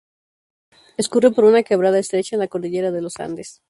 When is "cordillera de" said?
2.47-3.03